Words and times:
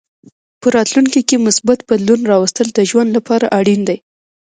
په 0.61 0.67
راتلونکې 0.75 1.21
کې 1.27 1.43
مثبت 1.45 1.79
بدلون 1.89 2.21
راوستل 2.31 2.67
د 2.73 2.79
ژوند 2.89 3.09
لپاره 3.17 3.45
اړین 3.59 3.81
دي. 3.89 3.97